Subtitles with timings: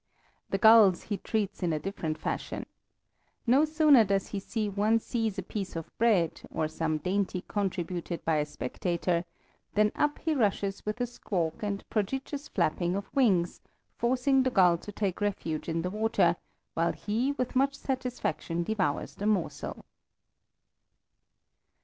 [0.49, 2.65] The gulls he treats in a different fashion.
[3.45, 8.25] No sooner does he see one seize a piece of bread, or some dainty contributed
[8.25, 9.25] by a spectator,
[9.75, 13.61] than up he rushes with a squawk and prodigious flapping of wings,
[13.95, 16.35] forcing the gull to take refuge in the water,
[16.73, 19.85] while he with much satisfaction devours the morsel.